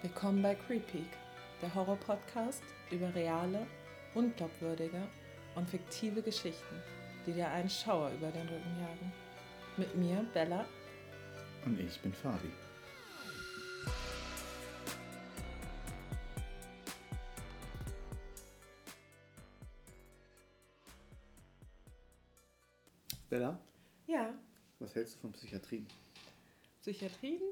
[0.00, 1.04] Willkommen bei Creepy,
[1.60, 2.62] der Horror-Podcast
[2.92, 3.66] über reale,
[4.14, 5.02] unglaubwürdige
[5.56, 6.80] und fiktive Geschichten,
[7.26, 9.12] die dir einen Schauer über den Rücken jagen.
[9.76, 10.64] Mit mir, Bella.
[11.64, 12.48] Und ich bin Fabi.
[23.28, 23.58] Bella?
[24.06, 24.32] Ja.
[24.78, 25.88] Was hältst du von Psychiatrien?
[26.82, 27.42] Psychiatrien?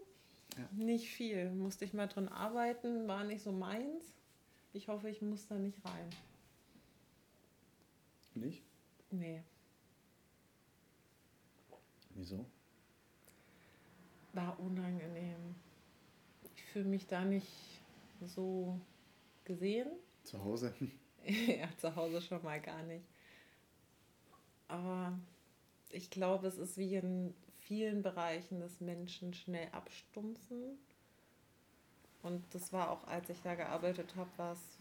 [0.57, 0.69] Ja.
[0.73, 1.51] Nicht viel.
[1.51, 4.15] Musste ich mal drin arbeiten, war nicht so meins.
[4.73, 6.11] Ich hoffe, ich muss da nicht rein.
[8.35, 8.63] Nicht?
[9.11, 9.43] Nee.
[12.11, 12.47] Wieso?
[14.33, 15.55] War unangenehm.
[16.55, 17.49] Ich fühle mich da nicht
[18.23, 18.79] so
[19.45, 19.91] gesehen.
[20.25, 20.75] Zu Hause?
[21.27, 23.05] ja, zu Hause schon mal gar nicht.
[24.69, 25.19] Aber
[25.91, 27.35] ich glaube, es ist wie in
[27.67, 30.79] vielen Bereichen, dass Menschen schnell abstumpfen.
[32.23, 34.79] Und das war auch, als ich da gearbeitet habe, was,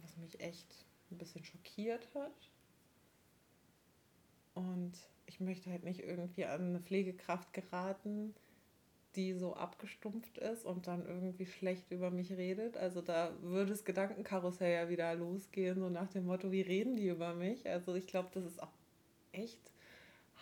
[0.00, 2.50] was mich echt ein bisschen schockiert hat.
[4.54, 4.92] Und
[5.26, 8.34] ich möchte halt nicht irgendwie an eine Pflegekraft geraten,
[9.16, 12.76] die so abgestumpft ist und dann irgendwie schlecht über mich redet.
[12.76, 17.08] Also da würde das Gedankenkarussell ja wieder losgehen, so nach dem Motto, wie reden die
[17.08, 17.68] über mich?
[17.68, 18.72] Also ich glaube, das ist auch
[19.32, 19.58] echt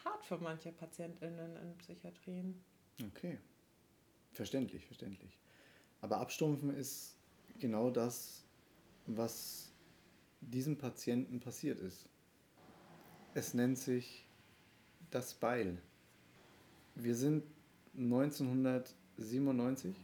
[0.04, 2.60] hart für manche PatientInnen in Psychiatrien.
[3.06, 3.38] Okay.
[4.32, 5.38] Verständlich, verständlich.
[6.00, 7.16] Aber Abstumpfen ist
[7.58, 8.44] genau das,
[9.06, 9.72] was
[10.40, 12.08] diesem Patienten passiert ist.
[13.34, 14.24] Es nennt sich
[15.10, 15.82] das Beil.
[16.94, 17.44] Wir sind
[17.96, 19.96] 1997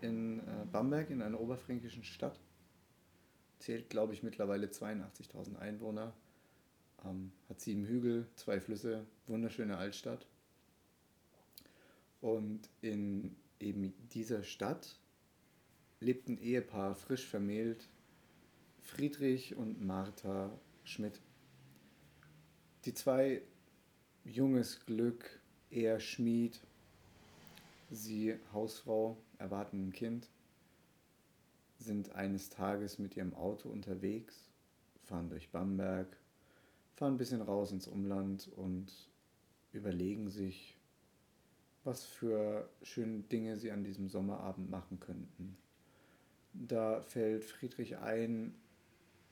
[0.00, 2.38] in äh, Bamberg in einer oberfränkischen Stadt.
[3.58, 6.12] Zählt, glaube ich, mittlerweile 82.000 Einwohner.
[7.04, 10.26] Ähm, hat sieben Hügel, zwei Flüsse, wunderschöne Altstadt.
[12.20, 14.96] Und in eben dieser Stadt
[16.00, 17.88] lebt ein Ehepaar frisch vermählt,
[18.80, 20.50] Friedrich und Martha
[20.84, 21.20] Schmidt.
[22.84, 23.42] Die zwei
[24.24, 26.60] junges Glück, er Schmied,
[27.90, 30.28] sie Hausfrau, erwarten ein Kind,
[31.78, 34.48] sind eines Tages mit ihrem Auto unterwegs,
[35.04, 36.16] fahren durch Bamberg,
[36.94, 38.92] fahren ein bisschen raus ins Umland und
[39.72, 40.76] überlegen sich,
[41.84, 45.56] was für schöne Dinge sie an diesem Sommerabend machen könnten.
[46.52, 48.54] Da fällt Friedrich ein,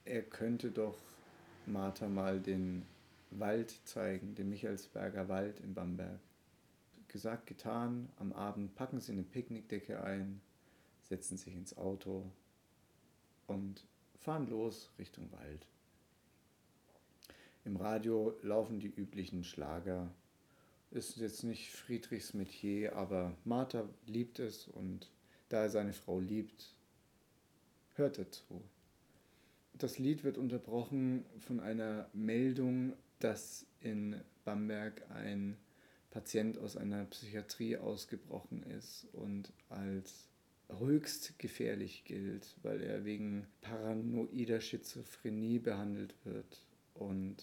[0.05, 0.99] er könnte doch
[1.67, 2.87] Martha mal den
[3.31, 6.19] Wald zeigen, den Michaelsberger Wald in Bamberg.
[7.09, 10.41] Gesagt, getan, am Abend packen sie eine Picknickdecke ein,
[11.03, 12.25] setzen sich ins Auto
[13.47, 13.85] und
[14.19, 15.67] fahren los Richtung Wald.
[17.67, 20.11] Im Radio laufen die üblichen Schlager.
[20.91, 25.11] Ist jetzt nicht Friedrichs Metier, aber Martha liebt es und
[25.51, 26.75] da er seine Frau liebt,
[27.97, 28.63] hört er zu.
[29.75, 35.59] Das Lied wird unterbrochen von einer Meldung, dass in Bamberg ein
[36.11, 40.31] Patient aus einer Psychiatrie ausgebrochen ist und als
[40.79, 46.65] höchst gefährlich gilt, weil er wegen paranoider Schizophrenie behandelt wird
[47.01, 47.37] und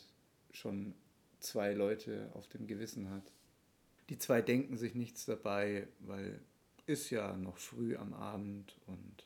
[0.51, 0.94] schon
[1.40, 3.31] zwei Leute auf dem Gewissen hat.
[4.09, 6.40] Die zwei denken sich nichts dabei, weil
[6.85, 9.25] ist ja noch früh am Abend und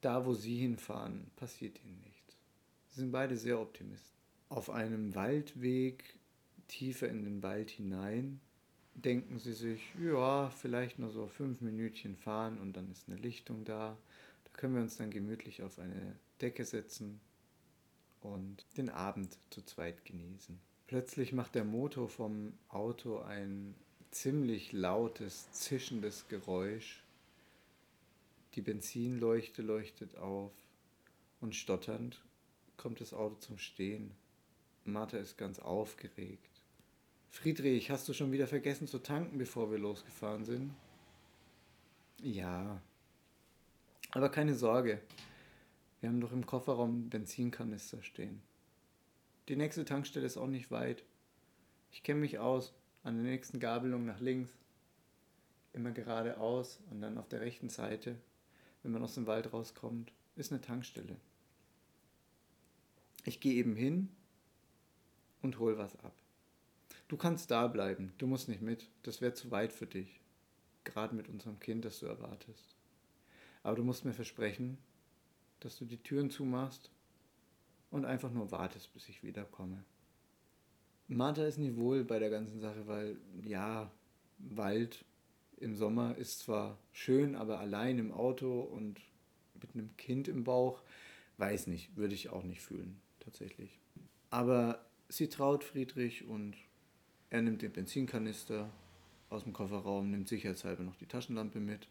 [0.00, 2.36] da, wo sie hinfahren, passiert ihnen nichts.
[2.90, 4.12] Sie sind beide sehr optimistisch.
[4.48, 6.04] Auf einem Waldweg
[6.68, 8.40] tiefer in den Wald hinein
[8.94, 13.64] denken sie sich, ja, vielleicht nur so fünf Minütchen fahren und dann ist eine Lichtung
[13.64, 13.96] da.
[14.44, 17.20] Da können wir uns dann gemütlich auf eine Decke setzen
[18.24, 20.58] und den Abend zu zweit genießen.
[20.86, 23.74] Plötzlich macht der Motor vom Auto ein
[24.10, 27.02] ziemlich lautes, zischendes Geräusch.
[28.54, 30.52] Die Benzinleuchte leuchtet auf
[31.40, 32.22] und stotternd
[32.76, 34.12] kommt das Auto zum Stehen.
[34.84, 36.50] Martha ist ganz aufgeregt.
[37.30, 40.72] Friedrich, hast du schon wieder vergessen zu tanken, bevor wir losgefahren sind?
[42.22, 42.80] Ja.
[44.12, 45.00] Aber keine Sorge,
[46.04, 48.42] wir haben doch im Kofferraum einen Benzinkanister stehen.
[49.48, 51.02] Die nächste Tankstelle ist auch nicht weit.
[51.90, 52.74] Ich kenne mich aus.
[53.04, 54.52] An der nächsten Gabelung nach links.
[55.72, 58.18] Immer geradeaus und dann auf der rechten Seite,
[58.82, 61.16] wenn man aus dem Wald rauskommt, ist eine Tankstelle.
[63.24, 64.10] Ich gehe eben hin
[65.40, 66.12] und hol was ab.
[67.08, 70.20] Du kannst da bleiben, du musst nicht mit, das wäre zu weit für dich.
[70.84, 72.76] Gerade mit unserem Kind, das du erwartest.
[73.62, 74.76] Aber du musst mir versprechen,
[75.64, 76.90] dass du die Türen zumachst
[77.90, 79.82] und einfach nur wartest, bis ich wiederkomme.
[81.08, 83.90] Martha ist nie wohl bei der ganzen Sache, weil ja,
[84.38, 85.04] Wald
[85.58, 89.00] im Sommer ist zwar schön, aber allein im Auto und
[89.60, 90.82] mit einem Kind im Bauch,
[91.38, 93.78] weiß nicht, würde ich auch nicht fühlen, tatsächlich.
[94.30, 96.56] Aber sie traut Friedrich und
[97.30, 98.70] er nimmt den Benzinkanister
[99.30, 101.88] aus dem Kofferraum, nimmt sicherheitshalber noch die Taschenlampe mit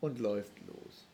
[0.00, 1.09] und läuft los.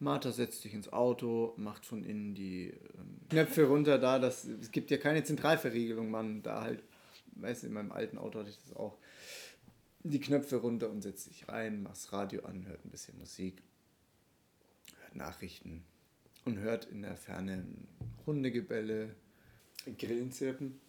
[0.00, 4.70] Martha setzt sich ins Auto, macht von innen die ähm, Knöpfe runter, da das, es
[4.70, 6.84] gibt ja keine Zentralverriegelung, man da halt,
[7.32, 8.96] weißt du, in meinem alten Auto hatte ich das auch,
[10.04, 13.62] die Knöpfe runter und setzt sich rein, macht das Radio an, hört ein bisschen Musik,
[15.00, 15.84] hört Nachrichten
[16.44, 17.66] und hört in der Ferne
[18.24, 19.16] Hundegebälle,
[19.98, 20.80] Grillenzirpen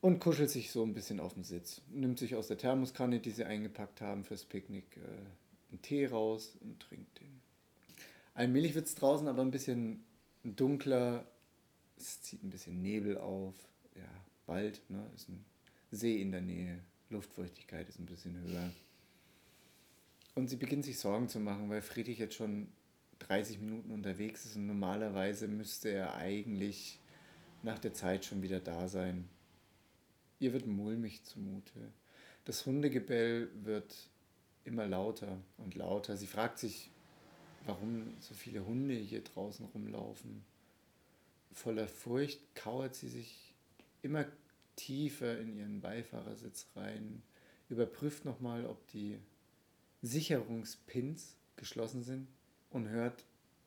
[0.00, 1.80] und kuschelt sich so ein bisschen auf den Sitz.
[1.90, 6.56] Nimmt sich aus der Thermoskanne, die sie eingepackt haben fürs Picknick, äh, einen Tee raus
[6.60, 7.40] und trinkt den.
[8.36, 10.04] Allmählich wird es draußen aber ein bisschen
[10.44, 11.26] dunkler.
[11.96, 13.54] Es zieht ein bisschen Nebel auf.
[13.94, 14.10] Ja,
[14.44, 15.42] bald ne, ist ein
[15.90, 16.78] See in der Nähe.
[17.08, 18.70] Luftfeuchtigkeit ist ein bisschen höher.
[20.34, 22.68] Und sie beginnt sich Sorgen zu machen, weil Friedrich jetzt schon
[23.20, 27.00] 30 Minuten unterwegs ist und normalerweise müsste er eigentlich
[27.62, 29.30] nach der Zeit schon wieder da sein.
[30.40, 31.90] Ihr wird mulmig zumute.
[32.44, 34.10] Das Hundegebell wird
[34.64, 36.18] immer lauter und lauter.
[36.18, 36.90] Sie fragt sich,
[37.66, 40.44] warum so viele Hunde hier draußen rumlaufen.
[41.52, 43.54] Voller Furcht kauert sie sich
[44.02, 44.24] immer
[44.76, 47.22] tiefer in ihren Beifahrersitz rein,
[47.68, 49.18] überprüft nochmal, ob die
[50.02, 52.28] Sicherungspins geschlossen sind
[52.70, 53.24] und hört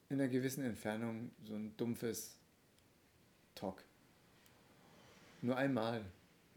[0.09, 2.37] in einer gewissen Entfernung so ein dumpfes
[3.55, 3.83] Tock.
[5.41, 6.05] Nur einmal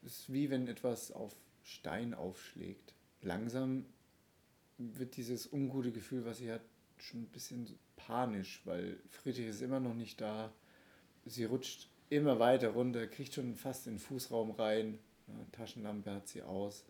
[0.03, 1.35] ist wie wenn etwas auf
[1.65, 2.95] Stein aufschlägt.
[3.23, 3.87] Langsam
[4.79, 6.63] wird dieses ungute Gefühl, was sie hat,
[7.03, 10.53] schon ein bisschen panisch, weil Friedrich ist immer noch nicht da.
[11.25, 14.99] Sie rutscht immer weiter runter, kriegt schon fast in den Fußraum rein.
[15.53, 16.85] Taschenlampe hat sie aus.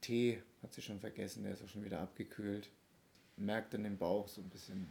[0.00, 2.70] Tee hat sie schon vergessen, der ist auch schon wieder abgekühlt.
[3.36, 4.86] Merkt dann im Bauch so ein bisschen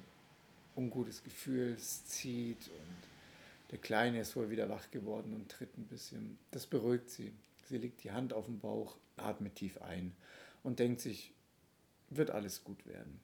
[0.75, 5.85] ungutes Gefühl, es zieht und der Kleine ist wohl wieder wach geworden und tritt ein
[5.85, 6.37] bisschen.
[6.51, 7.33] Das beruhigt sie.
[7.63, 10.13] Sie legt die Hand auf den Bauch, atmet tief ein
[10.63, 11.33] und denkt sich,
[12.09, 13.21] wird alles gut werden.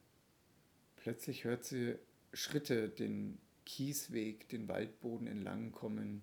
[1.07, 1.95] Plötzlich hört sie
[2.33, 6.21] Schritte den Kiesweg, den Waldboden entlang kommen,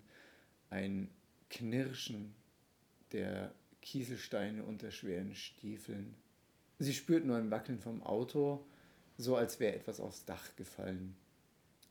[0.69, 1.09] ein
[1.49, 2.35] Knirschen
[3.11, 3.51] der
[3.81, 6.13] Kieselsteine unter schweren Stiefeln.
[6.77, 8.63] Sie spürt nur ein Wackeln vom Auto,
[9.17, 11.15] so als wäre etwas aufs Dach gefallen.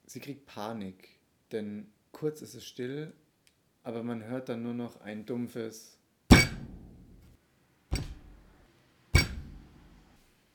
[0.06, 1.18] Sie kriegt Panik,
[1.50, 3.12] denn Kurz ist es still,
[3.82, 5.98] aber man hört dann nur noch ein dumpfes.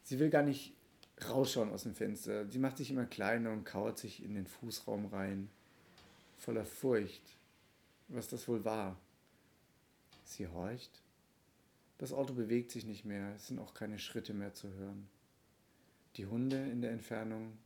[0.04, 0.79] Sie will gar nicht
[1.28, 2.48] rausschauen aus dem Fenster.
[2.50, 5.50] Sie macht sich immer kleiner und kauert sich in den Fußraum rein,
[6.38, 7.36] voller Furcht,
[8.08, 8.98] was das wohl war.
[10.24, 11.02] Sie horcht.
[11.98, 15.10] Das Auto bewegt sich nicht mehr, es sind auch keine Schritte mehr zu hören.
[16.16, 17.58] Die Hunde in der Entfernung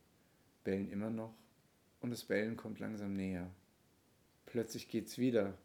[0.64, 1.34] bellen immer noch
[2.00, 3.48] und das Bellen kommt langsam näher.
[4.46, 5.56] Plötzlich geht's wieder.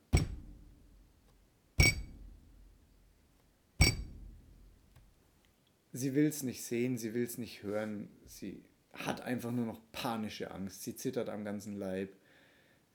[5.99, 8.07] Sie will es nicht sehen, sie will es nicht hören.
[8.25, 8.63] Sie
[8.93, 10.83] hat einfach nur noch panische Angst.
[10.83, 12.15] Sie zittert am ganzen Leib,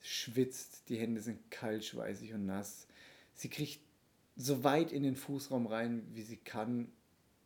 [0.01, 2.87] schwitzt, die Hände sind kalt, schweißig und nass.
[3.35, 3.81] Sie kriegt
[4.37, 6.91] so weit in den Fußraum rein, wie sie kann,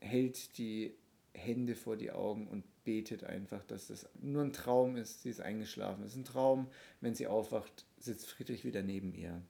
[0.00, 0.94] hält die
[1.34, 5.22] Hände vor die Augen und betet einfach, dass das nur ein Traum ist.
[5.22, 6.04] Sie ist eingeschlafen.
[6.04, 6.68] Es ist ein Traum.
[7.00, 9.42] Wenn sie aufwacht, sitzt Friedrich wieder neben ihr.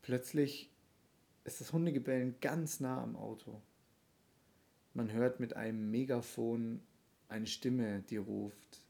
[0.00, 0.70] Plötzlich
[1.44, 3.60] ist das Hundegebellen ganz nah am Auto.
[4.92, 6.82] Man hört mit einem Megafon
[7.28, 8.84] eine Stimme, die ruft.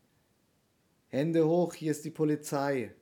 [1.08, 2.94] Hände hoch, hier ist die Polizei.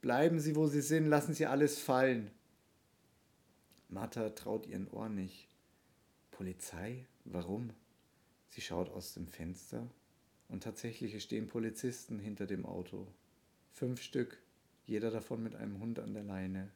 [0.00, 2.30] Bleiben Sie, wo Sie sind, lassen Sie alles fallen.
[3.88, 5.48] Martha traut ihren Ohren nicht.
[6.30, 7.06] Polizei?
[7.24, 7.70] Warum?
[8.48, 9.88] Sie schaut aus dem Fenster
[10.48, 13.06] und tatsächlich stehen Polizisten hinter dem Auto.
[13.72, 14.42] Fünf Stück,
[14.86, 16.70] jeder davon mit einem Hund an der Leine.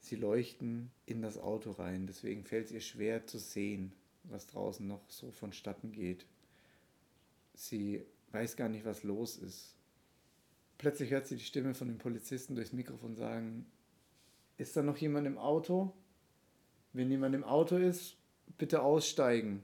[0.00, 3.92] Sie leuchten in das Auto rein, deswegen fällt es ihr schwer zu sehen,
[4.24, 6.26] was draußen noch so vonstatten geht.
[7.54, 9.76] Sie weiß gar nicht, was los ist.
[10.78, 13.66] Plötzlich hört sie die Stimme von dem Polizisten durchs Mikrofon sagen,
[14.56, 15.92] ist da noch jemand im Auto?
[16.92, 18.16] Wenn jemand im Auto ist,
[18.58, 19.62] bitte aussteigen.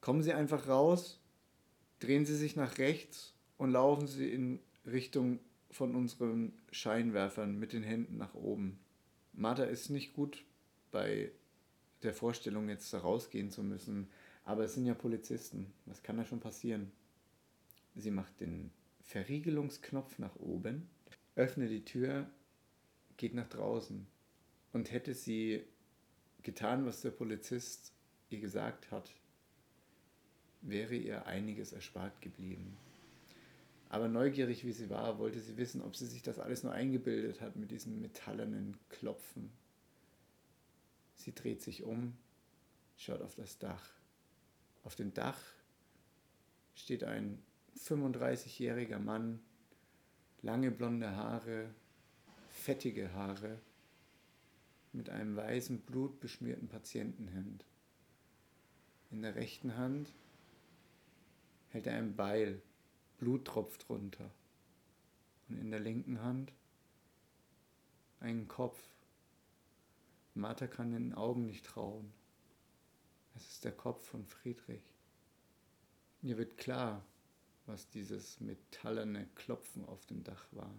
[0.00, 1.20] Kommen Sie einfach raus,
[1.98, 5.38] drehen Sie sich nach rechts und laufen Sie in Richtung
[5.70, 8.78] von unseren Scheinwerfern mit den Händen nach oben.
[9.36, 10.44] Martha ist nicht gut
[10.90, 11.32] bei
[12.02, 14.08] der Vorstellung, jetzt da rausgehen zu müssen,
[14.44, 15.72] aber es sind ja Polizisten.
[15.86, 16.92] Was kann da schon passieren?
[17.94, 18.70] Sie macht den
[19.02, 20.88] Verriegelungsknopf nach oben,
[21.34, 22.30] öffnet die Tür,
[23.16, 24.06] geht nach draußen.
[24.72, 25.62] Und hätte sie
[26.42, 27.92] getan, was der Polizist
[28.28, 29.14] ihr gesagt hat,
[30.62, 32.76] wäre ihr einiges erspart geblieben.
[33.88, 37.40] Aber neugierig wie sie war, wollte sie wissen, ob sie sich das alles nur eingebildet
[37.40, 39.52] hat mit diesem metallenen Klopfen.
[41.14, 42.16] Sie dreht sich um,
[42.96, 43.90] schaut auf das Dach.
[44.82, 45.40] Auf dem Dach
[46.74, 47.42] steht ein
[47.78, 49.40] 35-jähriger Mann,
[50.42, 51.70] lange blonde Haare,
[52.50, 53.58] fettige Haare,
[54.92, 57.64] mit einem weißen, blutbeschmierten Patientenhemd.
[59.10, 60.12] In der rechten Hand
[61.70, 62.60] hält er ein Beil,
[63.24, 64.30] Blut tropft runter.
[65.48, 66.52] Und in der linken Hand
[68.20, 68.78] einen Kopf.
[70.34, 72.12] Martha kann den Augen nicht trauen.
[73.34, 74.84] Es ist der Kopf von Friedrich.
[76.20, 77.02] Mir wird klar,
[77.64, 80.78] was dieses metallene Klopfen auf dem Dach war.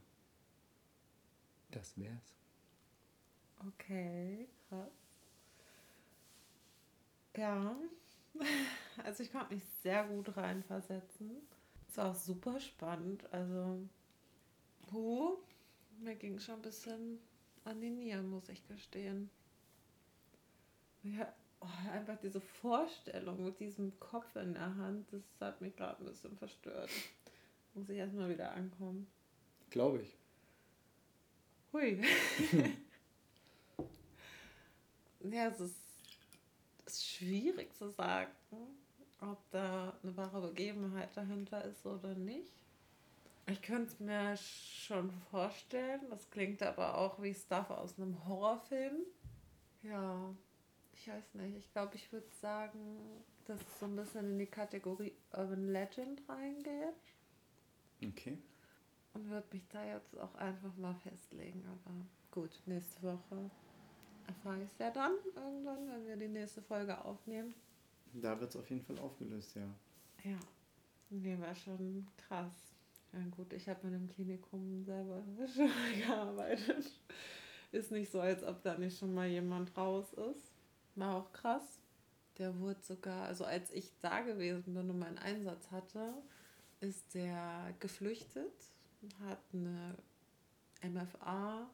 [1.72, 2.36] Das wär's.
[3.70, 4.92] Okay, krass.
[7.36, 7.76] Ja,
[9.04, 11.42] also ich konnte mich sehr gut reinversetzen.
[11.98, 13.24] War auch super spannend.
[13.32, 13.80] Also,
[14.88, 15.38] puh,
[16.00, 17.20] mir ging schon ein bisschen
[17.64, 19.30] an die Nieren, muss ich gestehen.
[21.04, 26.04] Ja, oh, einfach diese Vorstellung mit diesem Kopf in der Hand, das hat mich gerade
[26.04, 26.90] ein bisschen verstört.
[27.74, 29.08] Muss ich erstmal wieder ankommen.
[29.70, 30.18] Glaube ich.
[31.74, 32.02] Hui.
[35.30, 35.76] ja, es ist,
[36.86, 38.32] es ist schwierig zu sagen,
[39.32, 42.54] ob da eine wahre Begebenheit dahinter ist oder nicht.
[43.48, 46.02] Ich könnte es mir schon vorstellen.
[46.10, 49.04] Das klingt aber auch wie Stuff aus einem Horrorfilm.
[49.84, 50.34] Ja,
[50.94, 51.58] ich weiß nicht.
[51.58, 56.22] Ich glaube, ich würde sagen, dass es so ein bisschen in die Kategorie Urban Legend
[56.28, 56.96] reingeht.
[58.04, 58.40] Okay.
[59.14, 61.64] Und würde mich da jetzt auch einfach mal festlegen.
[61.68, 61.96] Aber
[62.32, 63.52] gut, nächste Woche
[64.28, 67.54] erfahre ich es ja dann irgendwann, wenn wir die nächste Folge aufnehmen.
[68.22, 69.68] Da wird es auf jeden Fall aufgelöst, ja.
[70.24, 70.38] Ja,
[71.10, 72.74] nee, war schon krass.
[73.12, 75.22] Ja gut, ich habe in einem Klinikum selber
[75.54, 76.92] schon mal gearbeitet.
[77.72, 80.52] Ist nicht so, als ob da nicht schon mal jemand raus ist.
[80.96, 81.80] War auch krass.
[82.38, 86.14] Der wurde sogar, also als ich da gewesen bin und meinen Einsatz hatte,
[86.80, 88.54] ist der geflüchtet,
[89.26, 89.96] hat eine
[90.84, 91.70] MFA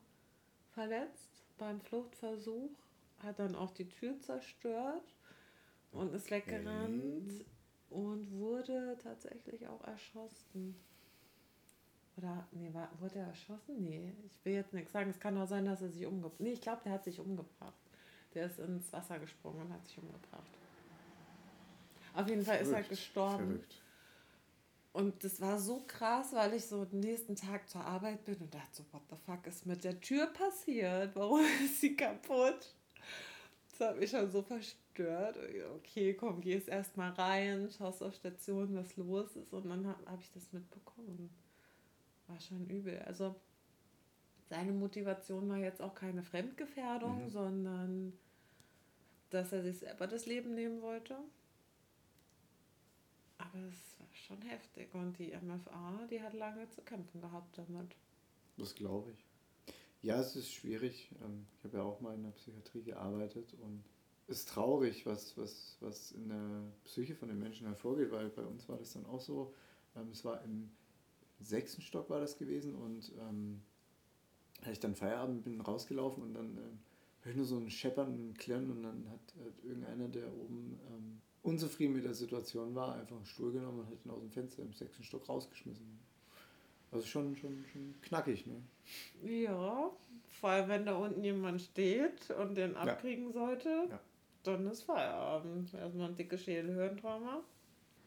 [0.72, 2.72] verletzt beim Fluchtversuch,
[3.20, 5.04] hat dann auch die Tür zerstört
[5.92, 7.46] und ist weggerannt
[7.90, 10.76] und wurde tatsächlich auch erschossen.
[12.18, 13.84] Oder, nee, war, wurde er erschossen?
[13.84, 15.10] Nee, ich will jetzt nichts sagen.
[15.10, 17.74] Es kann auch sein, dass er sich umgebracht Nee, ich glaube, der hat sich umgebracht.
[18.34, 20.52] Der ist ins Wasser gesprungen und hat sich umgebracht.
[22.14, 23.46] Auf jeden Fall ist er gestorben.
[23.46, 23.82] Verrückt.
[24.94, 28.54] Und das war so krass, weil ich so den nächsten Tag zur Arbeit bin und
[28.54, 31.16] dachte so, what the fuck ist mit der Tür passiert?
[31.16, 32.76] Warum ist sie kaputt?
[33.70, 34.81] Das hat mich schon so verstört.
[35.00, 39.54] Okay, komm, geh jetzt erstmal rein, schaust auf Station, was los ist.
[39.54, 41.30] Und dann habe hab ich das mitbekommen.
[42.28, 43.00] War schon übel.
[43.00, 43.36] Also
[44.50, 47.30] seine Motivation war jetzt auch keine Fremdgefährdung, mhm.
[47.30, 48.14] sondern
[49.30, 51.18] dass er sich selber das Leben nehmen wollte.
[53.38, 54.94] Aber es war schon heftig.
[54.94, 57.96] Und die MFA, die hat lange zu kämpfen gehabt damit.
[58.58, 59.26] Das glaube ich.
[60.02, 61.10] Ja, es ist schwierig.
[61.24, 63.84] Ähm, ich habe ja auch mal in der Psychiatrie gearbeitet und
[64.32, 68.68] ist traurig, was, was, was in der Psyche von den Menschen hervorgeht, weil bei uns
[68.70, 69.54] war das dann auch so.
[69.96, 70.72] Ähm, es war im
[71.40, 73.62] sechsten Stock war das gewesen und ähm,
[74.62, 76.80] hatte ich dann Feierabend, bin rausgelaufen und dann ähm,
[77.22, 80.80] höre ich nur so ein Scheppern und Klirren und dann hat, hat irgendeiner, der oben
[80.90, 84.32] ähm, unzufrieden mit der Situation war, einfach einen Stuhl genommen und hat ihn aus dem
[84.32, 86.00] Fenster im sechsten Stock rausgeschmissen.
[86.92, 88.62] Also schon, schon, schon knackig, ne?
[89.24, 89.92] Ja,
[90.40, 93.34] vor allem wenn da unten jemand steht und den abkriegen ja.
[93.34, 94.00] sollte, ja.
[94.44, 95.74] Dann ist Feierabend.
[95.74, 97.42] Erstmal ein dickes Schädelhirntrauma.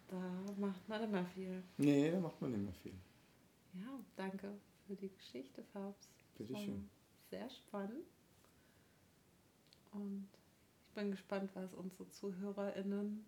[0.08, 0.20] Da
[0.58, 1.62] macht man immer viel.
[1.78, 2.94] Nee, da macht man immer viel.
[3.74, 4.52] Ja, danke
[4.86, 6.08] für die Geschichte, Fabs.
[6.36, 6.88] Bitteschön.
[7.30, 8.06] Sehr spannend.
[9.92, 10.28] Und
[10.86, 13.24] ich bin gespannt, was unsere ZuhörerInnen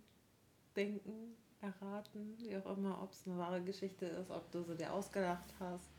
[0.75, 4.93] denken, erraten, wie auch immer, ob es eine wahre Geschichte ist, ob du sie dir
[4.93, 5.91] ausgedacht hast,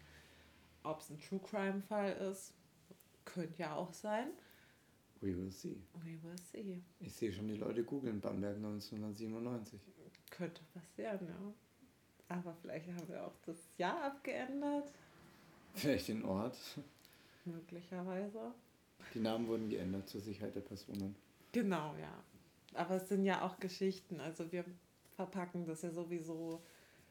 [0.83, 2.53] ob es ein True Crime Fall ist.
[3.25, 4.29] Könnte ja auch sein.
[5.21, 5.81] We will see.
[6.03, 6.81] We will see.
[6.99, 9.79] Ich sehe schon die Leute googeln Bamberg 1997.
[10.29, 11.53] Könnte passieren, ja.
[12.29, 14.91] Aber vielleicht haben wir auch das Jahr abgeändert.
[15.73, 16.57] Vielleicht den Ort.
[17.45, 18.53] Möglicherweise.
[19.13, 21.15] Die Namen wurden geändert zur Sicherheit der Personen.
[21.51, 22.23] Genau, ja.
[22.73, 24.19] Aber es sind ja auch Geschichten.
[24.19, 24.65] Also wir
[25.15, 26.61] verpacken das ja sowieso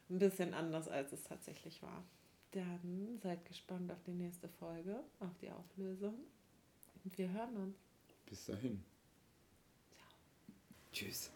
[0.09, 2.03] ein bisschen anders, als es tatsächlich war.
[2.51, 6.15] Dann seid gespannt auf die nächste Folge, auf die Auflösung.
[7.03, 7.86] Und wir hören uns.
[8.29, 8.83] Bis dahin.
[9.89, 10.07] Ciao.
[10.91, 11.31] Tschüss.